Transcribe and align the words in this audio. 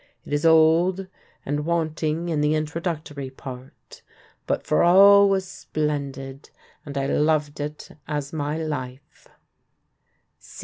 It 0.25 0.33
is 0.33 0.47
old 0.47 1.05
and 1.45 1.63
wanting 1.63 2.29
in 2.29 2.41
the 2.41 2.55
introductory 2.55 3.29
part, 3.29 4.01
but 4.47 4.65
for 4.65 4.81
all 4.81 5.29
was 5.29 5.47
splendid 5.47 6.49
and 6.83 6.97
I 6.97 7.05
loved 7.05 7.59
it 7.59 7.91
as 8.07 8.33
my 8.33 8.57
life." 8.57 9.27